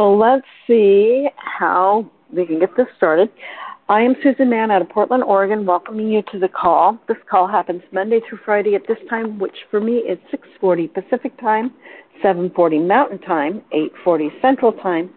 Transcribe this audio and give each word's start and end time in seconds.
So 0.00 0.14
let's 0.14 0.46
see 0.66 1.28
how 1.36 2.10
we 2.32 2.46
can 2.46 2.58
get 2.58 2.74
this 2.74 2.86
started. 2.96 3.28
I 3.90 4.00
am 4.00 4.14
Susan 4.22 4.48
Mahon 4.48 4.70
out 4.70 4.80
of 4.80 4.88
Portland, 4.88 5.22
Oregon, 5.22 5.66
welcoming 5.66 6.08
you 6.08 6.22
to 6.32 6.38
the 6.38 6.48
call. 6.48 6.98
This 7.06 7.18
call 7.30 7.46
happens 7.46 7.82
Monday 7.92 8.20
through 8.26 8.38
Friday 8.42 8.74
at 8.74 8.86
this 8.88 8.96
time, 9.10 9.38
which 9.38 9.54
for 9.70 9.78
me 9.78 9.98
is 9.98 10.18
6:40 10.30 10.88
Pacific 10.88 11.38
Time, 11.38 11.74
7:40 12.22 12.78
Mountain 12.78 13.18
Time, 13.18 13.62
8:40 13.72 14.32
Central 14.40 14.72
Time, 14.72 15.10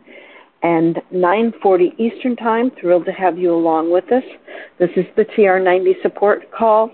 and 0.63 1.01
9:40 1.13 1.93
Eastern 1.97 2.35
Time. 2.35 2.69
Thrilled 2.71 3.05
to 3.05 3.13
have 3.13 3.37
you 3.37 3.53
along 3.53 3.89
with 3.89 4.11
us. 4.11 4.25
This 4.79 4.91
is 4.97 5.05
the 5.15 5.23
TR90 5.23 5.95
support 6.01 6.51
call. 6.51 6.91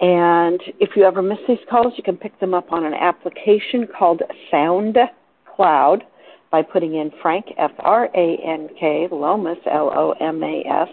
And 0.00 0.62
if 0.78 0.94
you 0.94 1.02
ever 1.02 1.20
miss 1.20 1.40
these 1.48 1.64
calls, 1.68 1.94
you 1.96 2.04
can 2.04 2.16
pick 2.16 2.38
them 2.38 2.54
up 2.54 2.70
on 2.70 2.84
an 2.84 2.94
application 2.94 3.88
called 3.88 4.22
SoundCloud 4.52 6.02
by 6.52 6.62
putting 6.62 6.94
in 6.94 7.10
Frank, 7.22 7.46
F-R-A-N-K, 7.56 9.08
Lomas, 9.10 9.58
L-O-M-A-S, 9.68 10.88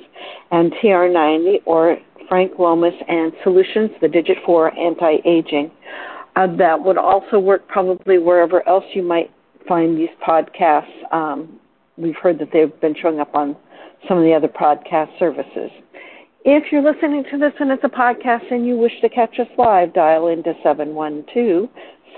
and 0.51 0.71
TR90, 0.73 1.55
or 1.65 1.97
Frank 2.29 2.53
Lomas 2.57 2.93
and 3.07 3.33
Solutions, 3.43 3.91
the 4.01 4.07
Digit 4.07 4.37
for 4.45 4.73
Anti-Aging. 4.75 5.69
Uh, 6.35 6.47
that 6.55 6.81
would 6.81 6.97
also 6.97 7.37
work 7.37 7.67
probably 7.67 8.17
wherever 8.17 8.67
else 8.67 8.85
you 8.93 9.03
might 9.03 9.29
find 9.67 9.97
these 9.97 10.09
podcasts. 10.25 10.87
Um, 11.11 11.59
we've 11.97 12.15
heard 12.15 12.39
that 12.39 12.49
they've 12.53 12.79
been 12.79 12.95
showing 12.99 13.19
up 13.19 13.35
on 13.35 13.57
some 14.07 14.17
of 14.17 14.23
the 14.23 14.33
other 14.33 14.47
podcast 14.47 15.09
services. 15.19 15.69
If 16.45 16.71
you're 16.71 16.81
listening 16.81 17.25
to 17.31 17.37
this 17.37 17.51
and 17.59 17.69
it's 17.69 17.83
a 17.83 17.89
podcast 17.89 18.49
and 18.49 18.65
you 18.65 18.77
wish 18.77 18.93
to 19.01 19.09
catch 19.09 19.39
us 19.39 19.47
live, 19.57 19.93
dial 19.93 20.27
into 20.27 20.53
712 20.63 21.67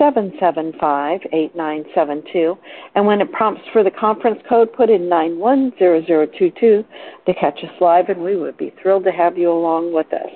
775 0.02 1.20
8972. 1.32 2.58
And 2.96 3.06
when 3.06 3.20
it 3.20 3.30
prompts 3.30 3.62
for 3.72 3.84
the 3.84 3.90
conference 3.90 4.40
code, 4.48 4.72
put 4.72 4.90
in 4.90 5.08
910022 5.08 6.84
to 7.26 7.34
catch 7.34 7.58
us 7.62 7.70
live, 7.80 8.08
and 8.08 8.20
we 8.20 8.34
would 8.34 8.56
be 8.56 8.74
thrilled 8.82 9.04
to 9.04 9.12
have 9.12 9.38
you 9.38 9.52
along 9.52 9.94
with 9.94 10.12
us. 10.12 10.30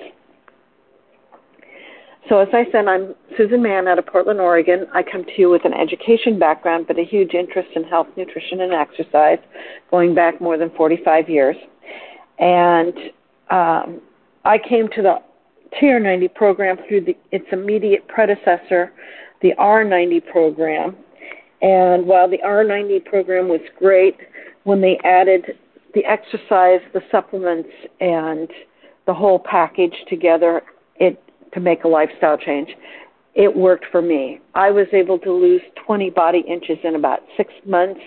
So, 2.29 2.39
as 2.39 2.47
I 2.53 2.65
said, 2.71 2.87
I'm 2.87 3.13
Susan 3.35 3.61
Mahon 3.61 3.89
out 3.89 3.99
of 3.99 4.05
Portland, 4.05 4.39
Oregon. 4.39 4.85
I 4.93 5.03
come 5.03 5.25
to 5.25 5.31
you 5.37 5.49
with 5.49 5.65
an 5.65 5.73
education 5.73 6.39
background, 6.39 6.85
but 6.87 6.97
a 6.97 7.03
huge 7.03 7.33
interest 7.33 7.69
in 7.75 7.83
health, 7.83 8.07
nutrition, 8.15 8.61
and 8.61 8.73
exercise 8.73 9.39
going 9.91 10.15
back 10.15 10.39
more 10.39 10.57
than 10.57 10.69
45 10.71 11.29
years. 11.29 11.57
And 12.39 12.93
um, 13.49 14.01
I 14.45 14.57
came 14.57 14.87
to 14.95 15.01
the 15.01 15.15
TR90 15.81 16.33
program 16.33 16.77
through 16.87 17.01
the, 17.01 17.17
its 17.31 17.45
immediate 17.51 18.07
predecessor, 18.07 18.93
the 19.41 19.53
R90 19.59 20.25
program. 20.27 20.95
And 21.61 22.05
while 22.05 22.29
the 22.29 22.39
R90 22.39 23.05
program 23.05 23.47
was 23.47 23.61
great, 23.77 24.17
when 24.63 24.81
they 24.81 24.99
added 25.03 25.57
the 25.93 26.05
exercise, 26.05 26.81
the 26.93 27.01
supplements, 27.11 27.69
and 27.99 28.49
the 29.05 29.13
whole 29.13 29.39
package 29.39 29.95
together, 30.09 30.61
it 30.97 31.21
to 31.53 31.59
make 31.59 31.83
a 31.83 31.87
lifestyle 31.87 32.37
change, 32.37 32.69
it 33.33 33.55
worked 33.55 33.85
for 33.91 34.01
me. 34.01 34.39
I 34.55 34.71
was 34.71 34.87
able 34.93 35.19
to 35.19 35.31
lose 35.31 35.61
20 35.85 36.09
body 36.09 36.43
inches 36.47 36.77
in 36.83 36.95
about 36.95 37.19
six 37.37 37.53
months. 37.65 38.01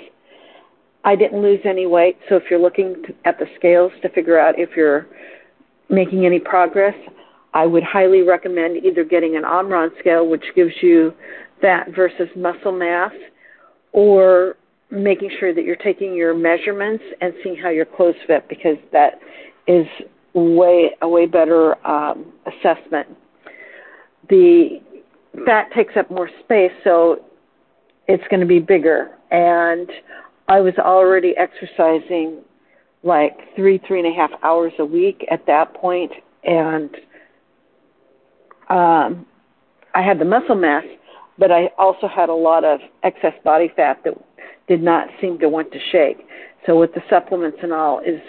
I 1.05 1.17
didn't 1.17 1.41
lose 1.41 1.61
any 1.65 1.87
weight, 1.87 2.19
so 2.29 2.37
if 2.37 2.45
you're 2.51 2.61
looking 2.61 2.97
at 3.25 3.39
the 3.39 3.47
scales 3.57 3.93
to 4.03 4.09
figure 4.11 4.39
out 4.39 4.59
if 4.59 4.71
you're 4.77 5.07
making 5.89 6.27
any 6.27 6.39
progress, 6.39 6.95
I 7.53 7.67
would 7.67 7.83
highly 7.83 8.23
recommend 8.23 8.85
either 8.85 9.05
getting 9.05 9.37
an 9.37 9.45
Omron 9.45 9.91
scale, 9.99 10.29
which 10.29 10.45
gives 10.55 10.73
you 10.83 11.13
fat 11.61 11.89
versus 11.95 12.29
muscle 12.37 12.73
mass, 12.73 13.13
or 13.93 14.57
making 14.91 15.31
sure 15.39 15.55
that 15.55 15.65
you're 15.65 15.77
taking 15.77 16.15
your 16.15 16.35
measurements 16.35 17.05
and 17.21 17.33
seeing 17.43 17.57
how 17.57 17.69
your 17.71 17.85
clothes 17.85 18.17
fit 18.27 18.49
because 18.49 18.77
that 18.93 19.21
is 19.67 19.87
way 20.35 20.91
a 21.03 21.09
way 21.09 21.27
better 21.27 21.75
um, 21.87 22.33
assessment. 22.47 23.09
The 24.29 24.81
fat 25.45 25.69
takes 25.75 25.95
up 25.97 26.11
more 26.11 26.31
space, 26.45 26.73
so 26.85 27.25
it's 28.09 28.23
going 28.31 28.41
to 28.41 28.47
be 28.47 28.59
bigger. 28.59 29.11
And 29.31 29.89
I 30.49 30.61
was 30.61 30.75
already 30.79 31.35
exercising 31.37 32.39
like 33.03 33.39
three, 33.57 33.81
three 33.87 34.01
and 34.01 34.13
a 34.13 34.17
half 34.17 34.31
hours 34.43 34.73
a 34.79 34.85
week 34.85 35.25
at 35.31 35.47
that 35.47 35.75
point, 35.75 36.13
and 36.45 36.91
um, 38.71 39.27
I 39.95 40.03
had 40.03 40.19
the 40.19 40.25
muscle 40.25 40.55
mass, 40.55 40.85
but 41.39 41.51
I 41.51 41.71
also 41.79 42.07
had 42.07 42.29
a 42.29 42.35
lot 42.35 42.65
of 42.65 42.81
excess 43.03 43.35
body 43.45 43.73
fat 43.75 43.99
that 44.05 44.15
did 44.69 44.83
not 44.83 45.09
seem 45.21 45.39
to 45.41 45.49
want 45.49 45.73
to 45.73 45.79
shake. 45.91 46.19
So 46.67 46.79
with 46.79 46.95
the 46.95 47.03
supplements 47.11 47.59
and 47.63 47.73
all, 47.73 47.99
is 48.01 48.21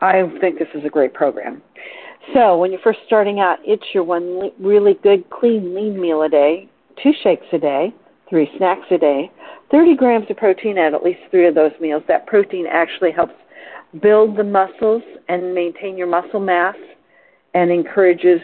I 0.00 0.22
think 0.40 0.58
this 0.58 0.68
is 0.74 0.84
a 0.84 0.88
great 0.88 1.12
program. 1.14 1.62
So 2.34 2.56
when 2.56 2.70
you're 2.70 2.80
first 2.80 3.00
starting 3.06 3.40
out, 3.40 3.58
it's 3.64 3.84
your 3.92 4.04
one 4.04 4.50
really 4.58 4.94
good, 5.02 5.28
clean, 5.30 5.74
lean 5.74 6.00
meal 6.00 6.22
a 6.22 6.28
day, 6.28 6.68
two 7.02 7.12
shakes 7.22 7.46
a 7.52 7.58
day, 7.58 7.92
three 8.30 8.48
snacks 8.56 8.86
a 8.90 8.98
day, 8.98 9.30
30 9.70 9.96
grams 9.96 10.30
of 10.30 10.36
protein 10.36 10.78
at 10.78 10.94
at 10.94 11.02
least 11.02 11.20
three 11.30 11.46
of 11.46 11.54
those 11.54 11.72
meals. 11.80 12.02
That 12.08 12.26
protein 12.26 12.66
actually 12.70 13.10
helps 13.12 13.34
build 14.00 14.36
the 14.36 14.44
muscles 14.44 15.02
and 15.28 15.54
maintain 15.54 15.98
your 15.98 16.06
muscle 16.06 16.40
mass 16.40 16.76
and 17.54 17.70
encourages 17.70 18.40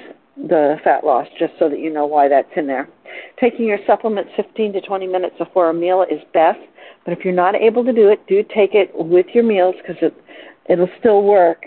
the 0.47 0.77
fat 0.85 1.05
loss, 1.05 1.27
just 1.39 1.53
so 1.59 1.69
that 1.69 1.81
you 1.81 1.91
know 1.91 2.07
why 2.07 2.29
that's 2.29 2.51
in 2.57 2.67
there. 2.67 2.89
Taking 3.41 3.67
your 3.67 3.79
supplements 3.87 4.31
15 4.37 4.75
to 4.75 4.81
20 4.81 5.07
minutes 5.07 5.37
before 5.39 5.71
a 5.71 5.75
meal 5.75 6.05
is 6.09 6.21
best, 6.33 6.61
but 7.05 7.13
if 7.13 7.25
you're 7.25 7.35
not 7.35 7.55
able 7.55 7.85
to 7.85 7.93
do 7.93 8.09
it, 8.09 8.25
do 8.27 8.43
take 8.55 8.75
it 8.75 8.91
with 8.95 9.27
your 9.35 9.45
meals 9.45 9.75
because 9.81 10.01
it, 10.03 10.15
it'll 10.69 10.91
still 11.01 11.23
work. 11.23 11.67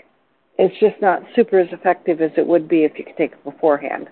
It's 0.58 0.78
just 0.80 1.00
not 1.02 1.22
super 1.34 1.58
as 1.58 1.68
effective 1.72 2.20
as 2.20 2.30
it 2.36 2.46
would 2.46 2.68
be 2.68 2.84
if 2.84 2.98
you 2.98 3.04
could 3.04 3.16
take 3.16 3.32
it 3.32 3.44
beforehand 3.44 4.08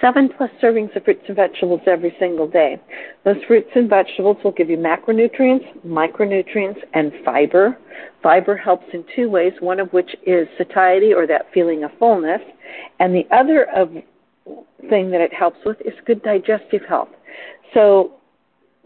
seven 0.00 0.28
plus 0.36 0.50
servings 0.62 0.94
of 0.96 1.04
fruits 1.04 1.24
and 1.28 1.36
vegetables 1.36 1.80
every 1.86 2.14
single 2.18 2.46
day. 2.46 2.80
Those 3.24 3.36
fruits 3.46 3.70
and 3.74 3.88
vegetables 3.88 4.36
will 4.44 4.52
give 4.52 4.70
you 4.70 4.76
macronutrients, 4.76 5.66
micronutrients, 5.86 6.78
and 6.94 7.12
fiber. 7.24 7.76
Fiber 8.22 8.56
helps 8.56 8.86
in 8.92 9.04
two 9.14 9.28
ways, 9.30 9.52
one 9.60 9.80
of 9.80 9.92
which 9.92 10.14
is 10.26 10.48
satiety 10.56 11.12
or 11.12 11.26
that 11.26 11.46
feeling 11.52 11.84
of 11.84 11.90
fullness, 11.98 12.40
and 13.00 13.14
the 13.14 13.26
other 13.30 13.64
of 13.74 13.90
thing 14.88 15.10
that 15.10 15.20
it 15.20 15.32
helps 15.32 15.58
with 15.64 15.80
is 15.82 15.92
good 16.06 16.22
digestive 16.22 16.82
health. 16.88 17.08
So 17.74 18.12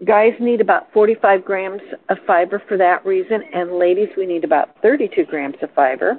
guys 0.05 0.33
need 0.41 0.61
about 0.61 0.93
45 0.93 1.45
grams 1.45 1.83
of 2.09 2.19
fiber 2.27 2.63
for 2.67 2.77
that 2.77 3.05
reason, 3.07 3.43
and 3.55 3.73
ladies, 3.73 4.09
we 4.17 4.27
need 4.27 4.45
about 4.45 4.81
32 4.83 5.25
grams 5.27 5.57
of 5.63 5.71
fiber 5.75 6.19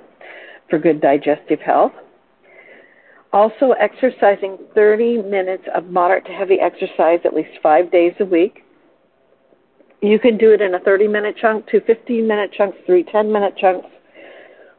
for 0.69 0.79
good 0.79 1.01
digestive 1.01 1.59
health. 1.59 1.93
Also, 3.33 3.71
exercising 3.71 4.59
30 4.75 5.23
minutes 5.23 5.63
of 5.75 5.85
moderate 5.87 6.23
to 6.25 6.31
heavy 6.31 6.59
exercise 6.59 7.19
at 7.25 7.33
least 7.33 7.49
five 7.63 7.91
days 7.91 8.13
a 8.19 8.25
week. 8.25 8.63
You 10.03 10.19
can 10.19 10.37
do 10.37 10.53
it 10.53 10.61
in 10.61 10.75
a 10.75 10.79
30 10.79 11.07
minute 11.07 11.35
chunk, 11.41 11.65
two 11.67 11.81
15 11.87 12.27
minute 12.27 12.51
chunks, 12.55 12.77
three 12.85 13.03
10 13.03 13.31
minute 13.31 13.55
chunks, 13.57 13.87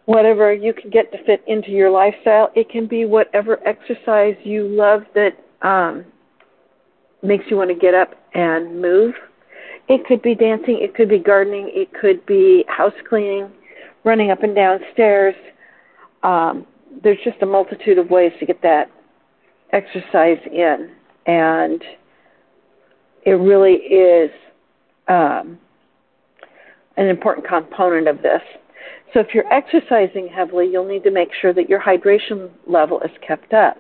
whatever 0.05 0.55
you 0.55 0.73
can 0.73 0.89
get 0.91 1.11
to 1.11 1.19
fit 1.25 1.43
into 1.49 1.71
your 1.71 1.91
lifestyle. 1.91 2.51
It 2.55 2.71
can 2.71 2.87
be 2.87 3.07
whatever 3.07 3.59
exercise 3.67 4.37
you 4.45 4.69
love 4.69 5.03
that 5.15 5.33
um, 5.63 6.05
makes 7.25 7.45
you 7.51 7.57
want 7.57 7.71
to 7.71 7.77
get 7.77 7.95
up 7.95 8.15
and 8.35 8.81
move. 8.81 9.15
It 9.89 10.07
could 10.07 10.23
be 10.23 10.37
dancing, 10.37 10.79
it 10.81 10.95
could 10.95 11.09
be 11.09 11.19
gardening, 11.19 11.73
it 11.75 11.93
could 11.93 12.25
be 12.25 12.65
house 12.69 12.95
cleaning, 13.09 13.51
running 14.05 14.31
up 14.31 14.45
and 14.45 14.55
down 14.55 14.79
stairs. 14.93 15.35
Um, 16.23 16.67
there's 17.03 17.19
just 17.25 17.43
a 17.43 17.47
multitude 17.47 17.99
of 17.99 18.11
ways 18.11 18.33
to 18.41 18.47
get 18.47 18.63
that 18.63 18.91
exercise 19.73 20.39
in, 20.51 20.91
and 21.27 21.83
it 23.25 23.33
really 23.33 23.75
is 23.75 24.31
um, 25.09 25.59
an 26.97 27.07
important 27.07 27.47
component 27.47 28.09
of 28.09 28.23
this. 28.23 28.43
So, 29.13 29.21
if 29.21 29.29
you're 29.33 29.53
exercising 29.53 30.29
heavily, 30.29 30.69
you'll 30.71 30.89
need 30.89 31.05
to 31.05 31.11
make 31.11 31.29
sure 31.41 31.53
that 31.55 31.69
your 31.69 31.81
hydration 31.81 32.51
level 32.67 33.01
is 33.01 33.11
kept 33.27 33.53
up. 33.53 33.77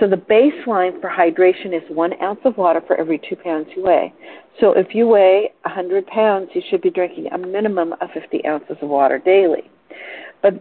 So, 0.00 0.08
the 0.08 0.16
baseline 0.16 1.00
for 1.00 1.10
hydration 1.10 1.74
is 1.74 1.82
one 1.88 2.12
ounce 2.22 2.40
of 2.44 2.56
water 2.56 2.80
for 2.86 2.96
every 2.96 3.20
two 3.28 3.36
pounds 3.36 3.68
you 3.76 3.84
weigh. 3.84 4.12
So, 4.60 4.72
if 4.72 4.94
you 4.94 5.06
weigh 5.06 5.52
100 5.62 6.06
pounds, 6.06 6.50
you 6.54 6.62
should 6.70 6.80
be 6.80 6.90
drinking 6.90 7.28
a 7.32 7.38
minimum 7.38 7.92
of 8.00 8.10
50 8.14 8.46
ounces 8.46 8.76
of 8.80 8.88
water 8.88 9.18
daily. 9.18 9.70
But 10.42 10.54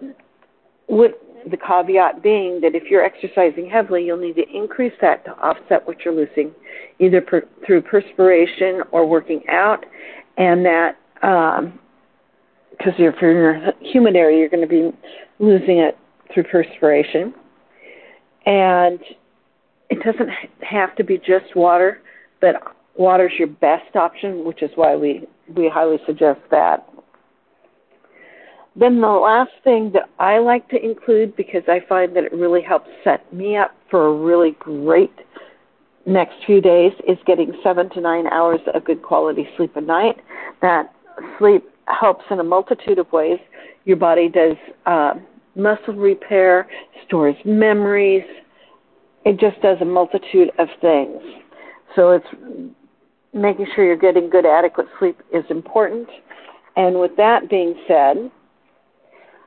what 0.87 1.19
the 1.49 1.57
caveat 1.57 2.21
being 2.21 2.61
that 2.61 2.75
if 2.75 2.83
you're 2.89 3.03
exercising 3.03 3.69
heavily, 3.69 4.05
you'll 4.05 4.17
need 4.17 4.35
to 4.35 4.45
increase 4.53 4.93
that 5.01 5.23
to 5.25 5.31
offset 5.39 5.85
what 5.88 6.03
you're 6.03 6.13
losing, 6.13 6.51
either 6.99 7.21
per, 7.21 7.43
through 7.65 7.81
perspiration 7.81 8.81
or 8.91 9.05
working 9.05 9.41
out, 9.49 9.85
and 10.38 10.65
that 10.65 10.95
because 11.15 12.93
um, 12.93 12.99
if 13.05 13.15
you're 13.21 13.53
in 13.55 13.63
a 13.63 13.73
humid 13.81 14.15
area, 14.15 14.39
you're 14.39 14.49
going 14.49 14.67
to 14.67 14.67
be 14.67 14.91
losing 15.39 15.79
it 15.79 15.97
through 16.33 16.43
perspiration, 16.43 17.33
and 18.45 18.99
it 19.89 20.03
doesn't 20.03 20.29
have 20.61 20.95
to 20.95 21.03
be 21.03 21.17
just 21.17 21.55
water, 21.55 22.01
but 22.39 22.55
Water 22.95 23.27
is 23.27 23.33
your 23.39 23.47
best 23.47 23.95
option, 23.95 24.44
which 24.44 24.61
is 24.61 24.71
why 24.75 24.95
we, 24.95 25.27
we 25.55 25.69
highly 25.69 25.97
suggest 26.05 26.41
that. 26.51 26.87
Then 28.75 29.01
the 29.01 29.07
last 29.07 29.51
thing 29.63 29.91
that 29.94 30.09
I 30.19 30.39
like 30.39 30.69
to 30.69 30.83
include 30.83 31.35
because 31.35 31.63
I 31.68 31.81
find 31.89 32.15
that 32.15 32.23
it 32.23 32.33
really 32.33 32.62
helps 32.62 32.89
set 33.03 33.31
me 33.33 33.57
up 33.57 33.75
for 33.89 34.07
a 34.07 34.13
really 34.13 34.51
great 34.59 35.13
next 36.06 36.35
few 36.45 36.62
days 36.62 36.94
is 37.07 37.18
getting 37.25 37.53
seven 37.63 37.89
to 37.91 38.01
nine 38.01 38.27
hours 38.27 38.62
of 38.73 38.83
good 38.85 39.01
quality 39.03 39.47
sleep 39.57 39.75
a 39.75 39.81
night. 39.81 40.18
That 40.62 40.94
sleep 41.38 41.63
helps 41.88 42.23
in 42.31 42.39
a 42.39 42.44
multitude 42.44 42.97
of 42.97 43.12
ways. 43.12 43.39
Your 43.85 43.97
body 43.97 44.29
does 44.29 44.56
uh, 44.85 45.15
muscle 45.56 45.94
repair, 45.94 46.68
stores 47.06 47.35
memories. 47.45 48.23
It 49.25 49.39
just 49.39 49.62
does 49.62 49.77
a 49.81 49.85
multitude 49.85 50.50
of 50.57 50.68
things. 50.79 51.21
So 51.95 52.12
it's 52.12 52.71
making 53.33 53.68
sure 53.75 53.85
you're 53.85 53.95
getting 53.97 54.29
good, 54.29 54.45
adequate 54.45 54.88
sleep 54.97 55.21
is 55.33 55.44
important. 55.50 56.07
And 56.75 57.00
with 57.00 57.15
that 57.18 57.50
being 57.50 57.75
said, 57.88 58.31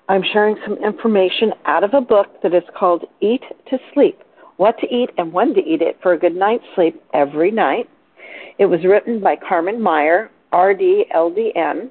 I'm 0.07 0.23
sharing 0.35 0.57
some 0.67 0.77
information 0.85 1.53
out 1.65 1.83
of 1.83 1.95
a 1.95 2.01
book 2.01 2.27
that 2.43 2.53
is 2.53 2.63
called 2.79 3.05
Eat 3.23 3.41
to 3.71 3.79
Sleep 3.95 4.21
What 4.59 4.79
to 4.81 4.87
Eat 4.95 5.09
and 5.17 5.33
When 5.33 5.55
to 5.55 5.61
Eat 5.61 5.81
It 5.81 5.99
for 6.03 6.13
a 6.13 6.19
Good 6.19 6.37
Night's 6.37 6.65
Sleep 6.75 7.03
Every 7.15 7.51
Night. 7.51 7.89
It 8.59 8.67
was 8.67 8.85
written 8.85 9.21
by 9.21 9.37
Karman 9.37 9.81
Meyer, 9.81 10.31
RDLDN, 10.53 11.89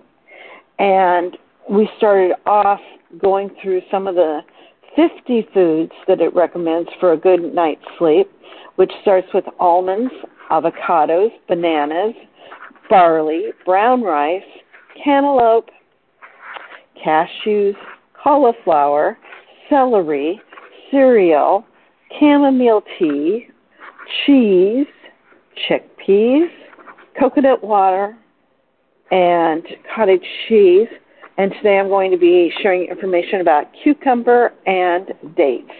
and 0.77 1.37
we 1.67 1.89
started 1.97 2.35
off 2.45 2.79
going 3.17 3.49
through 3.61 3.81
some 3.89 4.05
of 4.05 4.13
the 4.13 4.41
50 4.95 5.47
foods 5.51 5.91
that 6.07 6.21
it 6.21 6.35
recommends 6.35 6.89
for 6.99 7.13
a 7.13 7.17
good 7.17 7.53
night's 7.55 7.81
sleep, 7.97 8.29
which 8.75 8.91
starts 9.01 9.27
with 9.33 9.45
almonds, 9.59 10.13
avocados, 10.51 11.31
bananas, 11.47 12.13
barley, 12.91 13.45
brown 13.65 14.03
rice, 14.03 14.43
cantaloupe, 15.03 15.71
cashews, 17.03 17.75
cauliflower, 18.23 19.17
celery, 19.69 20.41
cereal, 20.89 21.65
chamomile 22.19 22.83
tea, 22.97 23.47
cheese, 24.25 24.87
chickpeas, 25.67 26.47
coconut 27.19 27.63
water, 27.63 28.17
and 29.11 29.63
cottage 29.95 30.23
cheese. 30.47 30.87
And 31.37 31.51
today 31.53 31.79
I'm 31.79 31.87
going 31.87 32.11
to 32.11 32.17
be 32.17 32.51
sharing 32.61 32.87
information 32.89 33.41
about 33.41 33.65
cucumber 33.83 34.53
and 34.65 35.11
dates 35.35 35.71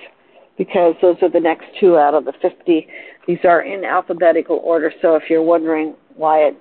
because 0.57 0.95
those 1.01 1.15
are 1.21 1.29
the 1.29 1.39
next 1.39 1.65
two 1.79 1.97
out 1.97 2.13
of 2.13 2.25
the 2.25 2.33
50. 2.41 2.87
These 3.27 3.39
are 3.43 3.61
in 3.61 3.85
alphabetical 3.85 4.59
order, 4.63 4.91
so 5.01 5.15
if 5.15 5.23
you're 5.29 5.41
wondering 5.41 5.95
why 6.15 6.39
it, 6.39 6.57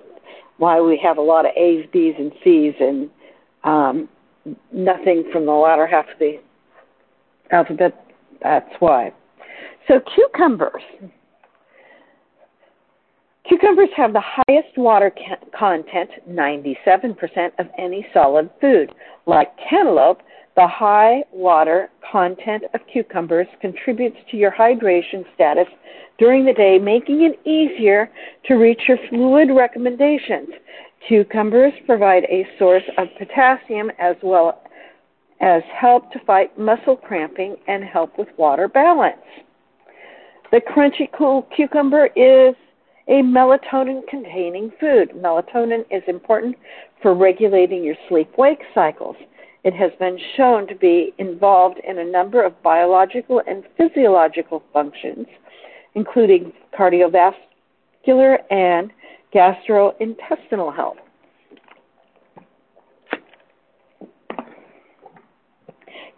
why 0.57 0.79
we 0.79 0.99
have 1.03 1.17
a 1.17 1.21
lot 1.21 1.45
of 1.45 1.51
A's, 1.57 1.85
B's, 1.91 2.15
and 2.17 2.31
C's, 2.43 2.73
and 2.79 3.09
um, 3.63 4.09
nothing 4.71 5.25
from 5.31 5.45
the 5.45 5.51
latter 5.51 5.87
half 5.87 6.05
of 6.09 6.19
the 6.19 6.39
alphabet. 7.51 8.05
That's 8.41 8.73
why. 8.79 9.13
So 9.87 10.01
cucumbers. 10.15 10.81
Cucumbers 13.47 13.89
have 13.95 14.13
the 14.13 14.23
highest 14.23 14.77
water 14.77 15.11
content, 15.57 16.09
97% 16.29 17.51
of 17.59 17.67
any 17.77 18.05
solid 18.13 18.49
food. 18.61 18.93
Like 19.25 19.49
cantaloupe, 19.69 20.21
the 20.55 20.67
high 20.67 21.23
water 21.31 21.89
content 22.09 22.63
of 22.73 22.81
cucumbers 22.91 23.47
contributes 23.59 24.17
to 24.31 24.37
your 24.37 24.51
hydration 24.51 25.25
status 25.35 25.67
during 26.19 26.45
the 26.45 26.53
day, 26.53 26.77
making 26.79 27.23
it 27.23 27.39
easier 27.45 28.09
to 28.45 28.55
reach 28.55 28.81
your 28.87 28.97
fluid 29.09 29.49
recommendations. 29.51 30.49
Cucumbers 31.07 31.73
provide 31.85 32.23
a 32.25 32.47
source 32.57 32.83
of 32.97 33.07
potassium 33.17 33.91
as 33.99 34.15
well 34.23 34.61
as 35.41 35.61
help 35.77 36.11
to 36.13 36.19
fight 36.25 36.57
muscle 36.57 36.95
cramping 36.95 37.57
and 37.67 37.83
help 37.83 38.17
with 38.17 38.29
water 38.37 38.67
balance. 38.67 39.17
The 40.51 40.61
crunchy 40.61 41.09
cool 41.17 41.47
cucumber 41.55 42.07
is 42.15 42.55
a 43.07 43.21
melatonin 43.21 44.07
containing 44.07 44.71
food. 44.79 45.11
Melatonin 45.17 45.83
is 45.91 46.03
important 46.07 46.55
for 47.01 47.13
regulating 47.13 47.83
your 47.83 47.95
sleep 48.07 48.29
wake 48.37 48.61
cycles. 48.73 49.17
It 49.63 49.73
has 49.73 49.91
been 49.99 50.17
shown 50.37 50.67
to 50.67 50.75
be 50.75 51.13
involved 51.17 51.79
in 51.85 51.99
a 51.99 52.05
number 52.05 52.43
of 52.43 52.61
biological 52.63 53.41
and 53.47 53.63
physiological 53.77 54.63
functions, 54.71 55.27
including 55.95 56.53
cardiovascular 56.77 58.37
and 58.49 58.91
gastrointestinal 59.33 60.75
health. 60.75 60.97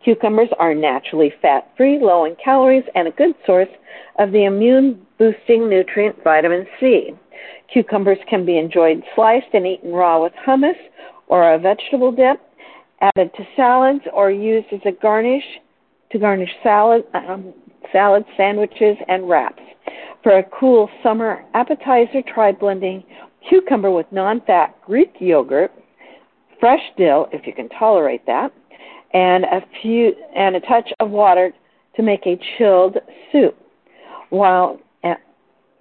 Cucumbers 0.04 0.50
are 0.60 0.76
naturally 0.76 1.34
fat 1.42 1.68
free, 1.76 1.98
low 2.00 2.26
in 2.26 2.36
calories, 2.44 2.84
and 2.94 3.08
a 3.08 3.12
good 3.12 3.34
source 3.46 3.70
of 4.20 4.32
the 4.32 4.46
immune 4.46 5.06
boosting 5.18 5.68
nutrient 5.68 6.24
vitamin 6.24 6.68
C. 6.80 7.12
Cucumbers 7.74 8.20
can 8.30 8.46
be 8.46 8.60
enjoyed 8.60 9.04
sliced 9.16 9.48
and 9.54 9.66
eaten 9.66 9.92
raw 9.92 10.22
with 10.22 10.34
hummus 10.46 10.78
or 11.28 11.54
a 11.54 11.60
vegetable 11.60 12.12
dip, 12.12 12.40
added 13.02 13.32
to 13.36 13.48
salads, 13.56 14.04
or 14.14 14.30
used 14.30 14.68
as 14.72 14.80
a 14.86 14.92
garnish 14.92 15.44
to 16.12 16.20
garnish 16.20 16.52
salad, 16.62 17.04
um, 17.16 17.52
salad 17.92 18.24
sandwiches, 18.38 18.98
and 19.08 19.28
wraps. 19.28 19.62
For 20.24 20.38
a 20.38 20.44
cool 20.44 20.90
summer 21.04 21.44
appetizer, 21.54 22.22
try 22.22 22.52
blending 22.52 23.04
cucumber 23.48 23.92
with 23.92 24.08
non-fat 24.12 24.76
Greek 24.86 25.14
yogurt, 25.20 25.72
fresh 26.60 26.82
dill 26.98 27.28
if 27.32 27.46
you 27.46 27.54
can 27.54 27.70
tolerate 27.70 28.26
that, 28.26 28.52
and 29.14 29.44
a 29.46 29.62
few 29.82 30.14
and 30.36 30.56
a 30.56 30.60
touch 30.62 30.92
of 31.00 31.12
water 31.12 31.52
to 31.96 32.04
make 32.04 32.26
a 32.26 32.40
chilled 32.58 32.98
soup. 33.32 33.58
While 34.30 34.80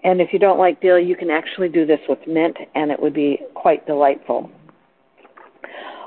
and 0.04 0.20
if 0.20 0.34
you 0.34 0.38
don't 0.38 0.58
like 0.58 0.82
dill, 0.82 0.98
you 0.98 1.16
can 1.16 1.30
actually 1.30 1.70
do 1.70 1.86
this 1.86 2.00
with 2.08 2.18
mint 2.26 2.56
and 2.74 2.90
it 2.90 3.00
would 3.00 3.14
be 3.14 3.40
quite 3.54 3.86
delightful. 3.86 4.50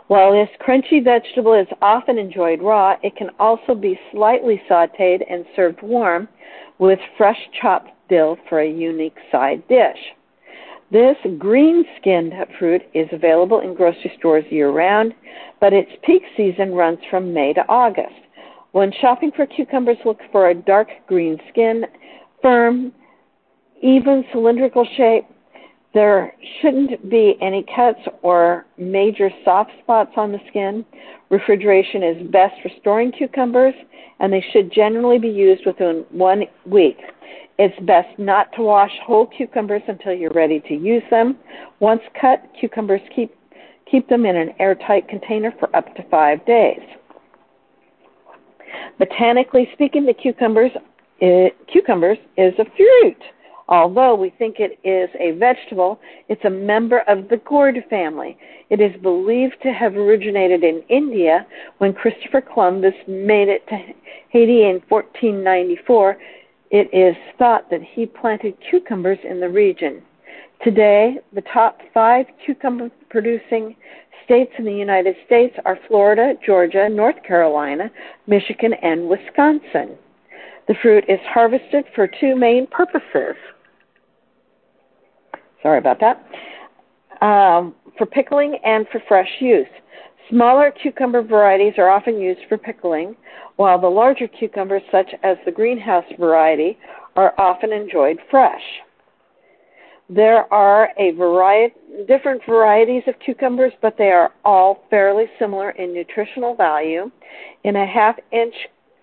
While 0.08 0.32
this 0.32 0.50
crunchy 0.66 1.04
vegetable 1.04 1.54
is 1.54 1.68
often 1.82 2.18
enjoyed 2.18 2.62
raw, 2.62 2.96
it 3.04 3.16
can 3.18 3.30
also 3.40 3.76
be 3.76 4.00
slightly 4.12 4.62
sauteed 4.70 5.22
and 5.30 5.46
served 5.56 5.82
warm 5.82 6.30
with 6.80 7.00
fresh 7.18 7.40
chopped 7.62 7.90
dill 8.08 8.38
for 8.48 8.62
a 8.62 8.70
unique 8.70 9.18
side 9.32 9.68
dish. 9.68 9.98
This 10.90 11.18
green 11.38 11.84
skinned 12.00 12.34
fruit 12.58 12.82
is 12.94 13.10
available 13.12 13.60
in 13.60 13.74
grocery 13.74 14.14
stores 14.18 14.46
year 14.50 14.72
round, 14.72 15.14
but 15.60 15.74
its 15.74 15.92
peak 16.04 16.24
season 16.38 16.74
runs 16.74 17.00
from 17.10 17.34
May 17.34 17.52
to 17.54 17.68
August. 17.68 18.16
When 18.72 18.94
shopping 19.02 19.32
for 19.36 19.46
cucumbers, 19.46 19.98
look 20.06 20.20
for 20.32 20.50
a 20.50 20.56
dark 20.56 20.88
green 21.08 21.38
skin, 21.50 21.86
firm, 22.42 22.94
even 23.82 24.24
cylindrical 24.32 24.88
shape. 24.96 25.26
There 25.98 26.32
shouldn't 26.62 27.10
be 27.10 27.40
any 27.42 27.66
cuts 27.76 27.98
or 28.22 28.68
major 28.78 29.32
soft 29.44 29.72
spots 29.82 30.12
on 30.16 30.32
the 30.32 30.38
skin. 30.48 30.86
Refrigeration 31.32 32.04
is 32.04 32.28
best 32.28 32.54
for 32.62 32.70
storing 32.80 33.12
cucumbers, 33.12 33.74
and 34.20 34.32
they 34.32 34.46
should 34.54 34.72
generally 34.72 35.18
be 35.18 35.28
used 35.28 35.66
within 35.66 36.06
one 36.12 36.44
week. 36.68 37.00
It's 37.58 37.74
best 37.88 38.10
not 38.20 38.54
to 38.58 38.62
wash 38.62 38.92
whole 39.08 39.26
cucumbers 39.26 39.82
until 39.88 40.14
you're 40.14 40.30
ready 40.36 40.60
to 40.68 40.76
use 40.76 41.02
them. 41.10 41.36
Once 41.80 42.04
cut, 42.22 42.44
cucumbers 42.60 43.02
keep 43.16 43.36
keep 43.90 44.08
them 44.08 44.28
in 44.28 44.36
an 44.36 44.54
airtight 44.60 45.08
container 45.08 45.52
for 45.60 45.76
up 45.76 45.96
to 45.96 46.04
five 46.12 46.46
days. 46.46 46.84
Botanically 49.00 49.68
speaking, 49.74 50.06
the 50.06 50.14
cucumbers 50.14 50.70
it, 51.20 51.58
cucumbers 51.74 52.20
is 52.38 52.54
a 52.60 52.66
fruit. 52.76 53.24
Although 53.70 54.16
we 54.16 54.30
think 54.30 54.58
it 54.60 54.80
is 54.84 55.10
a 55.20 55.32
vegetable, 55.38 56.00
it's 56.30 56.46
a 56.46 56.50
member 56.50 57.00
of 57.08 57.28
the 57.30 57.38
gourd 57.38 57.84
family. 57.90 58.38
It 58.70 58.80
is 58.80 59.02
believed 59.02 59.58
to 59.64 59.74
have 59.74 59.96
originated 59.96 60.64
in 60.64 60.84
India 60.90 61.46
when 61.80 61.94
Christopher 61.94 62.42
Columbus 62.42 62.94
made 63.08 63.50
it 63.50 63.68
to 63.68 63.78
Haiti 64.30 64.64
in 64.64 64.82
1494 64.88 66.18
it 66.70 66.90
is 66.94 67.16
thought 67.38 67.70
that 67.70 67.82
he 67.82 68.06
planted 68.06 68.56
cucumbers 68.70 69.20
in 69.24 69.40
the 69.40 69.50
region. 69.50 70.02
Today, 70.64 71.18
the 71.34 71.44
top 71.54 71.80
five 71.94 72.26
cucumber 72.44 72.90
producing 73.10 73.76
states 74.26 74.52
in 74.58 74.66
the 74.66 74.74
United 74.74 75.16
States 75.26 75.56
are 75.64 75.80
Florida, 75.88 76.34
Georgia, 76.46 76.90
North 76.90 77.24
Carolina, 77.24 77.90
Michigan, 78.26 78.74
and 78.82 79.08
Wisconsin. 79.08 79.98
The 80.68 80.76
fruit 80.82 81.06
is 81.08 81.20
harvested 81.24 81.86
for 81.96 82.08
two 82.08 82.36
main 82.36 82.68
purposes. 82.68 83.38
Sorry 85.62 85.80
about 85.80 86.00
that. 86.00 87.26
Um, 87.26 87.76
for 87.98 88.06
pickling 88.06 88.58
and 88.64 88.86
for 88.92 89.02
fresh 89.08 89.30
use. 89.40 89.68
Smaller 90.30 90.72
cucumber 90.72 91.22
varieties 91.22 91.74
are 91.78 91.90
often 91.90 92.20
used 92.20 92.42
for 92.50 92.58
pickling, 92.58 93.16
while 93.56 93.80
the 93.80 93.88
larger 93.88 94.28
cucumbers, 94.28 94.84
such 94.92 95.10
as 95.24 95.38
the 95.46 95.52
greenhouse 95.52 96.06
variety, 96.20 96.78
are 97.16 97.34
often 97.40 97.72
enjoyed 97.72 98.20
fresh. 98.30 98.62
There 100.10 100.52
are 100.54 100.90
a 100.98 101.12
variety, 101.12 101.76
different 102.08 102.42
varieties 102.46 103.04
of 103.08 103.16
cucumbers, 103.20 103.74
but 103.82 103.96
they 103.98 104.12
are 104.12 104.32
all 104.46 104.84
fairly 104.90 105.26
similar 105.40 105.72
in 105.72 105.94
nutritional 105.94 106.56
value. 106.56 107.12
In 107.64 107.76
a 107.76 107.86
half 107.86 108.16
inch 108.32 108.54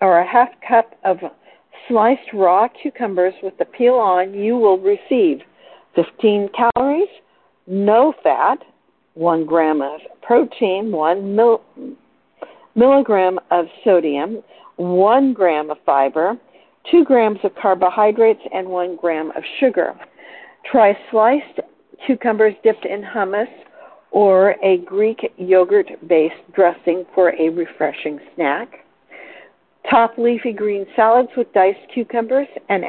or 0.01 0.19
a 0.19 0.27
half 0.27 0.49
cup 0.67 0.97
of 1.03 1.17
sliced 1.87 2.33
raw 2.33 2.67
cucumbers 2.81 3.33
with 3.43 3.57
the 3.57 3.65
peel 3.65 3.95
on, 3.95 4.33
you 4.33 4.57
will 4.57 4.79
receive 4.79 5.41
15 5.95 6.49
calories, 6.49 7.09
no 7.67 8.13
fat, 8.23 8.59
1 9.15 9.45
gram 9.45 9.81
of 9.81 10.01
protein, 10.21 10.91
1 10.91 11.35
mil- 11.35 11.61
milligram 12.75 13.39
of 13.51 13.65
sodium, 13.83 14.43
1 14.77 15.33
gram 15.33 15.69
of 15.71 15.77
fiber, 15.85 16.37
2 16.91 17.03
grams 17.05 17.39
of 17.43 17.55
carbohydrates, 17.55 18.41
and 18.53 18.67
1 18.67 18.95
gram 18.97 19.31
of 19.35 19.43
sugar. 19.59 19.95
Try 20.69 20.97
sliced 21.09 21.59
cucumbers 22.05 22.53
dipped 22.63 22.85
in 22.85 23.01
hummus 23.01 23.47
or 24.11 24.55
a 24.63 24.77
Greek 24.77 25.33
yogurt 25.37 25.87
based 26.07 26.35
dressing 26.53 27.05
for 27.13 27.33
a 27.39 27.49
refreshing 27.49 28.19
snack. 28.35 28.85
Top 29.89 30.17
leafy 30.17 30.51
green 30.51 30.85
salads 30.95 31.29
with 31.37 31.51
diced 31.53 31.79
cucumbers 31.93 32.47
and 32.69 32.83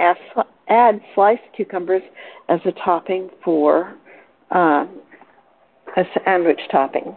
add 0.69 1.01
sliced 1.15 1.43
cucumbers 1.55 2.03
as 2.49 2.61
a 2.65 2.73
topping 2.73 3.31
for 3.45 3.95
uh, 4.51 4.87
a 5.97 6.05
sandwich 6.25 6.61
topping. 6.71 7.17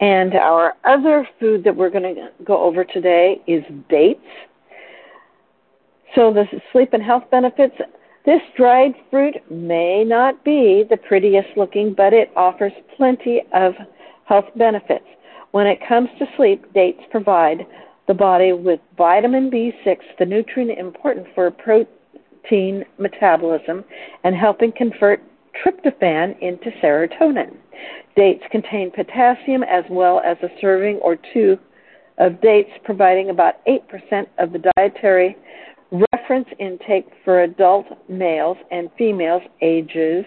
And 0.00 0.34
our 0.34 0.74
other 0.84 1.26
food 1.40 1.64
that 1.64 1.74
we're 1.74 1.90
going 1.90 2.14
to 2.14 2.28
go 2.44 2.62
over 2.62 2.84
today 2.84 3.40
is 3.46 3.64
dates. 3.88 4.20
So 6.14 6.32
the 6.32 6.44
sleep 6.72 6.90
and 6.92 7.02
health 7.02 7.24
benefits. 7.30 7.74
This 8.24 8.40
dried 8.56 8.94
fruit 9.10 9.34
may 9.50 10.04
not 10.04 10.44
be 10.44 10.84
the 10.88 10.96
prettiest 10.96 11.48
looking, 11.56 11.94
but 11.94 12.12
it 12.12 12.30
offers 12.36 12.72
plenty 12.96 13.42
of 13.52 13.74
health 14.26 14.46
benefits. 14.56 15.06
When 15.52 15.66
it 15.66 15.78
comes 15.86 16.10
to 16.18 16.26
sleep, 16.36 16.72
dates 16.74 17.02
provide 17.10 17.66
the 18.08 18.14
body 18.14 18.52
with 18.52 18.80
vitamin 18.96 19.50
B6, 19.50 19.98
the 20.18 20.24
nutrient 20.24 20.78
important 20.78 21.26
for 21.34 21.50
protein 21.50 22.84
metabolism 22.98 23.84
and 24.24 24.34
helping 24.34 24.72
convert 24.72 25.22
tryptophan 25.62 26.36
into 26.40 26.70
serotonin. 26.82 27.54
Dates 28.16 28.42
contain 28.50 28.90
potassium 28.90 29.62
as 29.62 29.84
well 29.90 30.20
as 30.24 30.36
a 30.42 30.48
serving 30.60 30.96
or 30.96 31.16
two 31.32 31.58
of 32.16 32.40
dates, 32.40 32.70
providing 32.82 33.30
about 33.30 33.64
8% 33.66 34.26
of 34.38 34.52
the 34.52 34.72
dietary 34.76 35.36
reference 36.12 36.48
intake 36.58 37.06
for 37.24 37.42
adult 37.42 37.86
males 38.08 38.56
and 38.70 38.90
females 38.98 39.42
ages 39.60 40.24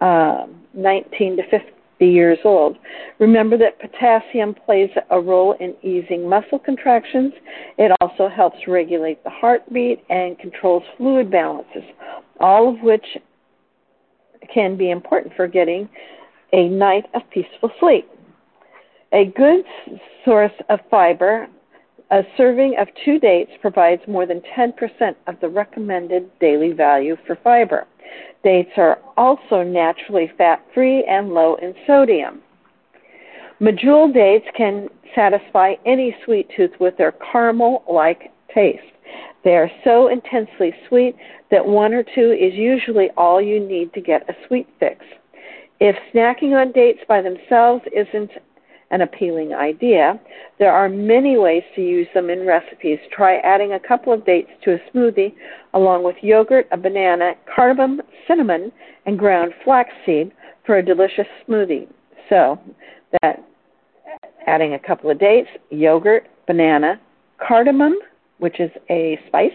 uh, 0.00 0.46
19 0.74 1.36
to 1.36 1.42
50 1.44 1.77
years 2.06 2.38
old. 2.44 2.76
Remember 3.18 3.58
that 3.58 3.80
potassium 3.80 4.54
plays 4.54 4.90
a 5.10 5.20
role 5.20 5.54
in 5.60 5.74
easing 5.82 6.28
muscle 6.28 6.58
contractions. 6.58 7.32
It 7.76 7.92
also 8.00 8.28
helps 8.28 8.58
regulate 8.66 9.22
the 9.24 9.30
heartbeat 9.30 10.04
and 10.08 10.38
controls 10.38 10.84
fluid 10.96 11.30
balances, 11.30 11.82
all 12.40 12.68
of 12.74 12.80
which 12.82 13.04
can 14.52 14.76
be 14.76 14.90
important 14.90 15.34
for 15.34 15.46
getting 15.46 15.88
a 16.52 16.68
night 16.68 17.04
of 17.14 17.22
peaceful 17.30 17.70
sleep. 17.80 18.08
A 19.12 19.26
good 19.36 19.64
source 20.24 20.52
of 20.68 20.80
fiber, 20.90 21.48
a 22.10 22.22
serving 22.36 22.76
of 22.78 22.88
two 23.04 23.18
dates 23.18 23.50
provides 23.60 24.02
more 24.06 24.26
than 24.26 24.42
10% 24.56 24.72
of 25.26 25.40
the 25.40 25.48
recommended 25.48 26.30
daily 26.40 26.72
value 26.72 27.16
for 27.26 27.36
fiber. 27.42 27.86
Dates 28.44 28.70
are 28.76 28.98
also 29.16 29.62
naturally 29.62 30.30
fat 30.38 30.64
free 30.72 31.04
and 31.04 31.30
low 31.34 31.56
in 31.56 31.74
sodium. 31.86 32.40
Medjool 33.60 34.14
dates 34.14 34.46
can 34.56 34.88
satisfy 35.14 35.74
any 35.84 36.16
sweet 36.24 36.48
tooth 36.56 36.70
with 36.78 36.96
their 36.96 37.12
caramel 37.12 37.82
like 37.90 38.30
taste. 38.54 38.82
They 39.42 39.56
are 39.56 39.70
so 39.84 40.08
intensely 40.08 40.72
sweet 40.88 41.16
that 41.50 41.66
one 41.66 41.92
or 41.92 42.02
two 42.02 42.32
is 42.32 42.54
usually 42.54 43.08
all 43.16 43.40
you 43.40 43.58
need 43.58 43.92
to 43.94 44.00
get 44.00 44.28
a 44.28 44.34
sweet 44.46 44.68
fix. 44.78 45.04
If 45.80 45.96
snacking 46.12 46.60
on 46.60 46.72
dates 46.72 47.00
by 47.08 47.22
themselves 47.22 47.84
isn't 47.94 48.30
an 48.90 49.02
appealing 49.02 49.52
idea, 49.54 50.18
there 50.58 50.72
are 50.72 50.88
many 50.88 51.36
ways 51.36 51.62
to 51.74 51.82
use 51.82 52.06
them 52.14 52.30
in 52.30 52.46
recipes. 52.46 52.98
Try 53.14 53.36
adding 53.38 53.72
a 53.72 53.80
couple 53.80 54.12
of 54.12 54.24
dates 54.24 54.50
to 54.64 54.74
a 54.74 54.78
smoothie 54.90 55.34
along 55.74 56.04
with 56.04 56.16
yogurt, 56.22 56.66
a 56.72 56.76
banana, 56.76 57.32
cardamom, 57.54 58.00
cinnamon, 58.26 58.72
and 59.06 59.18
ground 59.18 59.52
flaxseed 59.64 60.32
for 60.64 60.78
a 60.78 60.84
delicious 60.84 61.26
smoothie. 61.46 61.86
So, 62.28 62.58
that 63.22 63.44
adding 64.46 64.74
a 64.74 64.78
couple 64.78 65.10
of 65.10 65.18
dates, 65.18 65.48
yogurt, 65.70 66.26
banana, 66.46 67.00
cardamom, 67.46 67.94
which 68.38 68.60
is 68.60 68.70
a 68.88 69.18
spice, 69.26 69.52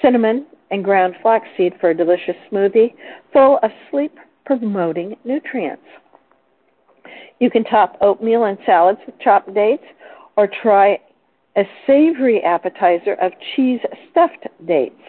cinnamon, 0.00 0.46
and 0.70 0.82
ground 0.82 1.14
flaxseed 1.22 1.74
for 1.80 1.90
a 1.90 1.96
delicious 1.96 2.34
smoothie 2.50 2.94
full 3.32 3.58
of 3.62 3.70
sleep 3.90 4.18
promoting 4.44 5.16
nutrients. 5.24 5.82
You 7.38 7.50
can 7.50 7.64
top 7.64 7.96
oatmeal 8.00 8.44
and 8.44 8.58
salads 8.64 9.00
with 9.06 9.18
chopped 9.20 9.52
dates 9.54 9.84
or 10.36 10.48
try 10.62 10.98
a 11.56 11.64
savory 11.86 12.42
appetizer 12.42 13.14
of 13.14 13.32
cheese 13.54 13.80
stuffed 14.10 14.46
dates. 14.66 15.00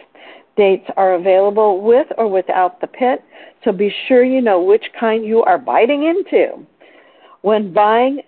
Dates 0.56 0.86
are 0.96 1.14
available 1.14 1.80
with 1.80 2.06
or 2.16 2.28
without 2.28 2.80
the 2.80 2.86
pit, 2.86 3.22
so 3.64 3.72
be 3.72 3.92
sure 4.06 4.24
you 4.24 4.40
know 4.40 4.62
which 4.62 4.84
kind 4.98 5.24
you 5.24 5.42
are 5.42 5.58
biting 5.58 6.04
into. 6.04 6.64
When 7.42 7.72
buying, 7.72 8.20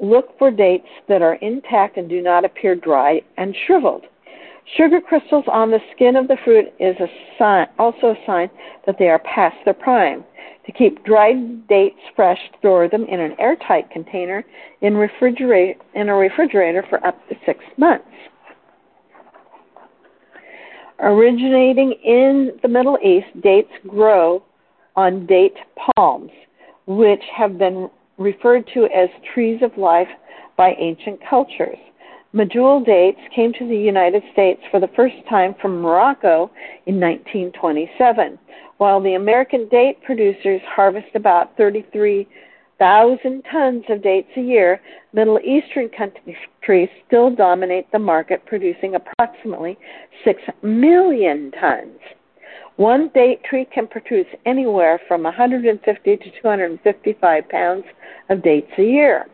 look 0.00 0.36
for 0.38 0.50
dates 0.50 0.88
that 1.08 1.22
are 1.22 1.34
intact 1.34 1.96
and 1.96 2.08
do 2.08 2.22
not 2.22 2.44
appear 2.44 2.74
dry 2.74 3.22
and 3.36 3.54
shriveled. 3.66 4.04
Sugar 4.76 5.00
crystals 5.00 5.44
on 5.48 5.70
the 5.70 5.80
skin 5.94 6.16
of 6.16 6.28
the 6.28 6.36
fruit 6.44 6.66
is 6.78 6.96
a 7.00 7.06
sign, 7.38 7.66
also 7.78 8.08
a 8.08 8.26
sign 8.26 8.48
that 8.86 8.96
they 8.98 9.08
are 9.08 9.18
past 9.20 9.56
their 9.64 9.74
prime. 9.74 10.24
To 10.66 10.72
keep 10.72 11.04
dried 11.04 11.66
dates 11.66 11.98
fresh, 12.14 12.38
store 12.58 12.88
them 12.88 13.04
in 13.04 13.20
an 13.20 13.34
airtight 13.40 13.90
container 13.90 14.44
in, 14.80 14.94
refrigerate, 14.94 15.76
in 15.94 16.08
a 16.08 16.14
refrigerator 16.14 16.84
for 16.88 17.04
up 17.04 17.16
to 17.28 17.34
six 17.44 17.58
months. 17.76 18.06
Originating 21.00 21.92
in 22.04 22.52
the 22.62 22.68
Middle 22.68 22.96
East, 23.04 23.26
dates 23.42 23.72
grow 23.88 24.44
on 24.94 25.26
date 25.26 25.56
palms, 25.96 26.30
which 26.86 27.22
have 27.36 27.58
been 27.58 27.90
referred 28.18 28.64
to 28.72 28.84
as 28.84 29.08
trees 29.34 29.60
of 29.62 29.76
life 29.76 30.08
by 30.56 30.74
ancient 30.78 31.18
cultures. 31.28 31.78
Medjool 32.34 32.82
dates 32.86 33.20
came 33.34 33.52
to 33.52 33.68
the 33.68 33.76
United 33.76 34.22
States 34.32 34.62
for 34.70 34.80
the 34.80 34.88
first 34.96 35.16
time 35.28 35.54
from 35.60 35.82
Morocco 35.82 36.50
in 36.86 36.98
1927. 36.98 38.38
While 38.78 39.02
the 39.02 39.14
American 39.14 39.68
date 39.68 40.02
producers 40.02 40.62
harvest 40.64 41.14
about 41.14 41.54
33,000 41.58 43.42
tons 43.50 43.84
of 43.90 44.02
dates 44.02 44.30
a 44.38 44.40
year, 44.40 44.80
Middle 45.12 45.38
Eastern 45.40 45.90
countries 45.90 46.88
still 47.06 47.30
dominate 47.30 47.92
the 47.92 47.98
market, 47.98 48.46
producing 48.46 48.94
approximately 48.94 49.76
6 50.24 50.40
million 50.62 51.50
tons. 51.60 51.98
One 52.76 53.10
date 53.14 53.44
tree 53.44 53.66
can 53.66 53.86
produce 53.86 54.26
anywhere 54.46 54.98
from 55.06 55.24
150 55.24 56.16
to 56.16 56.30
255 56.40 57.48
pounds 57.50 57.84
of 58.30 58.42
dates 58.42 58.72
a 58.78 58.82
year. 58.84 59.26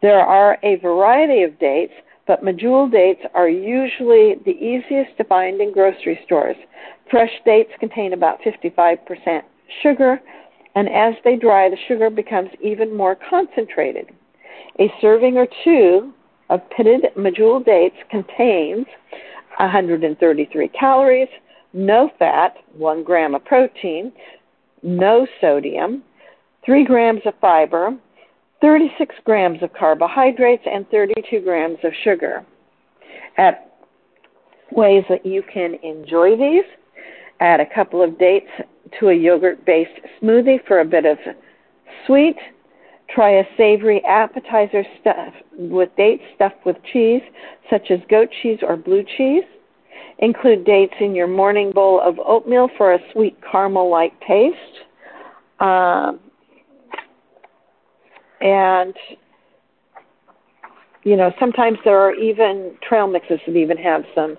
There 0.00 0.20
are 0.20 0.58
a 0.62 0.76
variety 0.76 1.42
of 1.42 1.58
dates, 1.58 1.92
but 2.26 2.42
medjool 2.42 2.90
dates 2.90 3.20
are 3.34 3.48
usually 3.48 4.36
the 4.44 4.52
easiest 4.52 5.16
to 5.18 5.24
find 5.24 5.60
in 5.60 5.72
grocery 5.72 6.18
stores. 6.24 6.56
Fresh 7.10 7.32
dates 7.44 7.70
contain 7.80 8.12
about 8.12 8.40
55% 8.40 9.42
sugar, 9.82 10.20
and 10.74 10.88
as 10.88 11.14
they 11.24 11.36
dry, 11.36 11.68
the 11.68 11.76
sugar 11.86 12.10
becomes 12.10 12.50
even 12.62 12.96
more 12.96 13.16
concentrated. 13.28 14.10
A 14.80 14.92
serving 15.00 15.36
or 15.36 15.46
two 15.62 16.12
of 16.50 16.60
pitted 16.70 17.02
medjool 17.16 17.64
dates 17.64 17.96
contains 18.10 18.86
133 19.58 20.68
calories, 20.68 21.28
no 21.72 22.10
fat, 22.18 22.56
1 22.76 23.04
gram 23.04 23.34
of 23.34 23.44
protein, 23.44 24.12
no 24.82 25.26
sodium, 25.40 26.02
3 26.64 26.84
grams 26.84 27.20
of 27.24 27.34
fiber, 27.40 27.96
36 28.64 29.14
grams 29.24 29.62
of 29.62 29.70
carbohydrates, 29.74 30.62
and 30.64 30.88
32 30.88 31.40
grams 31.42 31.76
of 31.84 31.92
sugar. 32.02 32.46
At 33.36 33.76
ways 34.72 35.04
that 35.10 35.26
you 35.26 35.42
can 35.52 35.74
enjoy 35.82 36.36
these 36.38 36.64
Add 37.40 37.60
a 37.60 37.66
couple 37.74 38.02
of 38.02 38.18
dates 38.18 38.48
to 38.98 39.08
a 39.08 39.14
yogurt 39.14 39.66
based 39.66 39.90
smoothie 40.22 40.64
for 40.66 40.80
a 40.80 40.84
bit 40.84 41.04
of 41.04 41.18
sweet. 42.06 42.36
Try 43.14 43.40
a 43.40 43.44
savory 43.56 44.02
appetizer 44.04 44.82
stuff 45.00 45.34
with 45.52 45.90
dates 45.96 46.22
stuffed 46.34 46.64
with 46.64 46.76
cheese, 46.92 47.22
such 47.68 47.90
as 47.90 47.98
goat 48.08 48.28
cheese 48.42 48.60
or 48.62 48.76
blue 48.76 49.04
cheese. 49.16 49.44
Include 50.20 50.64
dates 50.64 50.94
in 51.00 51.14
your 51.14 51.26
morning 51.26 51.70
bowl 51.72 52.00
of 52.00 52.18
oatmeal 52.24 52.68
for 52.78 52.94
a 52.94 52.98
sweet 53.12 53.36
caramel-like 53.50 54.12
taste. 54.26 54.56
Um, 55.60 56.20
and 58.44 58.94
you 61.04 61.16
know, 61.16 61.32
sometimes 61.38 61.78
there 61.84 61.98
are 61.98 62.14
even 62.14 62.76
trail 62.86 63.06
mixes 63.06 63.38
that 63.46 63.56
even 63.56 63.76
have 63.76 64.04
some 64.14 64.36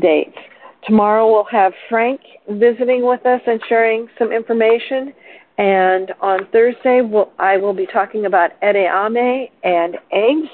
dates. 0.00 0.36
Tomorrow 0.84 1.30
we'll 1.30 1.44
have 1.44 1.72
Frank 1.88 2.20
visiting 2.48 3.06
with 3.06 3.24
us 3.24 3.40
and 3.46 3.60
sharing 3.68 4.08
some 4.18 4.32
information. 4.32 5.12
And 5.58 6.12
on 6.20 6.48
Thursday, 6.50 7.02
we'll, 7.02 7.30
I 7.38 7.56
will 7.56 7.74
be 7.74 7.86
talking 7.86 8.26
about 8.26 8.60
edamame 8.62 9.50
and 9.62 9.96
eggs 10.10 10.48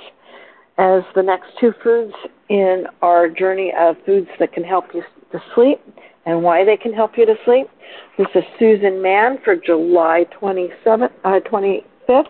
as 0.76 1.02
the 1.14 1.22
next 1.22 1.46
two 1.58 1.72
foods 1.82 2.12
in 2.50 2.84
our 3.00 3.28
journey 3.28 3.72
of 3.78 3.96
foods 4.04 4.28
that 4.38 4.52
can 4.52 4.64
help 4.64 4.86
you 4.92 5.02
to 5.32 5.42
sleep 5.54 5.80
and 6.26 6.42
why 6.42 6.62
they 6.62 6.76
can 6.76 6.92
help 6.92 7.12
you 7.16 7.24
to 7.24 7.34
sleep. 7.46 7.68
This 8.18 8.28
is 8.34 8.44
Susan 8.58 9.00
Mahon 9.00 9.38
for 9.44 9.56
July 9.56 10.26
27th, 10.38 11.10
uh, 11.24 11.40
25th, 11.50 12.26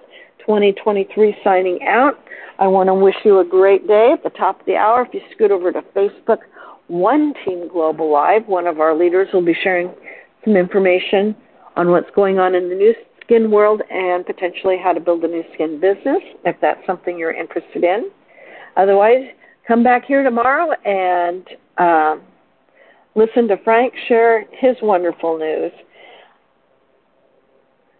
2023 0.49 1.37
signing 1.45 1.79
out. 1.87 2.15
I 2.59 2.67
want 2.67 2.89
to 2.89 2.95
wish 2.95 3.17
you 3.23 3.41
a 3.41 3.45
great 3.45 3.87
day. 3.87 4.13
At 4.15 4.23
the 4.23 4.31
top 4.31 4.61
of 4.61 4.67
the 4.67 4.77
hour, 4.77 5.03
if 5.03 5.13
you 5.13 5.21
scoot 5.35 5.51
over 5.51 5.71
to 5.71 5.83
Facebook, 5.95 6.39
One 6.87 7.35
Team 7.45 7.69
Global 7.69 8.11
Live, 8.11 8.47
one 8.47 8.67
of 8.67 8.81
our 8.81 8.97
leaders 8.97 9.29
will 9.35 9.45
be 9.45 9.55
sharing 9.63 9.93
some 10.47 10.57
information 10.57 11.37
on 11.77 11.91
what's 11.91 12.09
going 12.17 12.39
on 12.39 12.55
in 12.55 12.71
the 12.71 12.75
Nu 12.75 12.95
Skin 13.23 13.51
world 13.51 13.83
and 13.91 14.25
potentially 14.25 14.77
how 14.83 14.95
to 14.95 15.01
build 15.01 15.23
a 15.23 15.29
Nu 15.29 15.43
Skin 15.53 15.79
business 15.79 16.23
if 16.47 16.57
that's 16.63 16.81
something 16.87 17.19
you're 17.19 17.35
interested 17.35 17.85
in. 17.85 18.11
Otherwise, 18.79 19.27
come 19.67 19.85
back 19.85 20.07
here 20.07 20.23
tomorrow 20.23 20.73
and 20.87 21.47
uh, 21.77 22.17
listen 23.15 23.49
to 23.49 23.59
Frank 23.65 23.93
share 24.09 24.47
his 24.53 24.77
wonderful 24.81 25.37
news. 25.37 25.73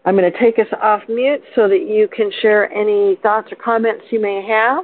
I'm 0.09 0.17
going 0.17 0.31
to 0.31 0.39
take 0.39 0.57
us 0.57 0.65
off 0.81 1.03
mute 1.07 1.43
so 1.53 1.67
that 1.67 1.85
you 1.87 2.07
can 2.07 2.31
share 2.41 2.71
any 2.73 3.19
thoughts 3.21 3.51
or 3.51 3.57
comments 3.57 4.05
you 4.09 4.19
may 4.19 4.43
have. 4.43 4.83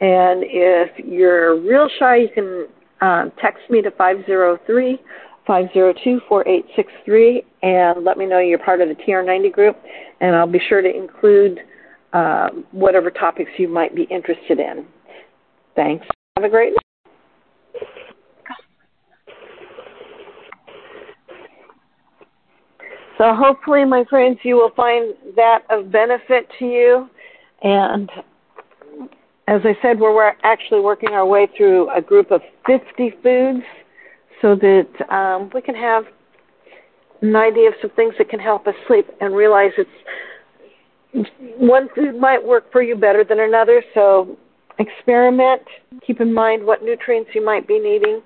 And 0.00 0.42
if 0.44 1.06
you're 1.06 1.60
real 1.60 1.88
shy, 2.00 2.16
you 2.16 2.28
can 2.34 2.66
um, 3.00 3.30
text 3.40 3.62
me 3.70 3.80
to 3.82 3.92
503 3.92 4.98
502 5.46 6.20
4863 6.28 7.44
and 7.62 8.04
let 8.04 8.18
me 8.18 8.26
know 8.26 8.40
you're 8.40 8.58
part 8.58 8.80
of 8.80 8.88
the 8.88 8.96
TR90 8.96 9.52
group. 9.52 9.76
And 10.20 10.34
I'll 10.34 10.48
be 10.48 10.60
sure 10.68 10.82
to 10.82 10.92
include 10.92 11.60
uh, 12.12 12.48
whatever 12.72 13.08
topics 13.08 13.52
you 13.58 13.68
might 13.68 13.94
be 13.94 14.02
interested 14.10 14.58
in. 14.58 14.84
Thanks. 15.76 16.04
Have 16.36 16.44
a 16.44 16.48
great 16.48 16.72
night. 16.72 17.88
So 23.18 23.34
hopefully, 23.34 23.84
my 23.84 24.04
friends, 24.10 24.38
you 24.42 24.56
will 24.56 24.72
find 24.76 25.14
that 25.36 25.60
of 25.70 25.90
benefit 25.90 26.48
to 26.58 26.64
you. 26.66 27.08
And 27.62 28.10
as 29.48 29.62
I 29.64 29.76
said, 29.80 29.98
we're 29.98 30.32
actually 30.42 30.80
working 30.80 31.10
our 31.10 31.24
way 31.24 31.48
through 31.56 31.90
a 31.96 32.02
group 32.02 32.30
of 32.30 32.42
50 32.66 33.14
foods 33.22 33.64
so 34.42 34.54
that 34.54 34.88
um, 35.10 35.50
we 35.54 35.62
can 35.62 35.74
have 35.74 36.04
an 37.22 37.34
idea 37.34 37.68
of 37.68 37.74
some 37.80 37.90
things 37.90 38.14
that 38.18 38.28
can 38.28 38.40
help 38.40 38.66
us 38.66 38.74
sleep 38.86 39.06
and 39.20 39.34
realize 39.34 39.70
it's 39.78 41.30
one 41.56 41.88
food 41.94 42.20
might 42.20 42.44
work 42.44 42.70
for 42.70 42.82
you 42.82 42.94
better 42.94 43.24
than 43.24 43.40
another. 43.40 43.82
So 43.94 44.36
experiment. 44.78 45.62
Keep 46.06 46.20
in 46.20 46.34
mind 46.34 46.64
what 46.64 46.82
nutrients 46.82 47.30
you 47.34 47.42
might 47.42 47.66
be 47.66 47.78
needing 47.78 48.20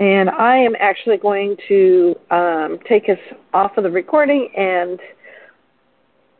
And 0.00 0.28
I 0.30 0.56
am 0.56 0.74
actually 0.80 1.18
going 1.18 1.56
to 1.68 2.16
um, 2.30 2.78
take 2.88 3.04
us 3.08 3.18
off 3.52 3.76
of 3.76 3.84
the 3.84 3.90
recording 3.90 4.48
and 4.56 4.98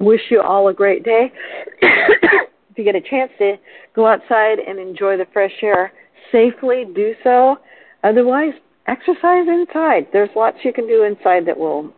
wish 0.00 0.20
you 0.30 0.40
all 0.40 0.68
a 0.68 0.74
great 0.74 1.04
day. 1.04 1.32
if 1.82 2.76
you 2.76 2.84
get 2.84 2.96
a 2.96 3.00
chance 3.00 3.30
to 3.38 3.56
go 3.94 4.06
outside 4.06 4.58
and 4.58 4.78
enjoy 4.78 5.16
the 5.16 5.26
fresh 5.32 5.52
air 5.62 5.92
safely, 6.32 6.84
do 6.94 7.14
so. 7.22 7.56
Otherwise, 8.02 8.52
exercise 8.88 9.46
inside. 9.46 10.08
There's 10.12 10.30
lots 10.34 10.58
you 10.64 10.72
can 10.72 10.86
do 10.86 11.04
inside 11.04 11.46
that 11.46 11.56
will 11.56 11.92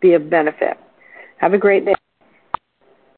be 0.00 0.14
of 0.14 0.30
benefit. 0.30 0.78
Have 1.38 1.52
a 1.52 1.58
great 1.58 1.84
day. 1.84 1.94